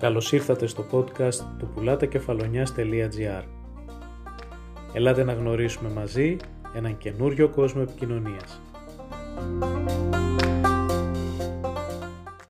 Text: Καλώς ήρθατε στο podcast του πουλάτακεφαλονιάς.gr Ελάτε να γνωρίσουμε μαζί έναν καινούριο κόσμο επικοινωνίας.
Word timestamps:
Καλώς 0.00 0.32
ήρθατε 0.32 0.66
στο 0.66 0.86
podcast 0.92 1.34
του 1.58 1.68
πουλάτακεφαλονιάς.gr 1.74 3.42
Ελάτε 4.92 5.24
να 5.24 5.32
γνωρίσουμε 5.32 5.90
μαζί 5.90 6.36
έναν 6.74 6.98
καινούριο 6.98 7.48
κόσμο 7.48 7.84
επικοινωνίας. 7.88 8.60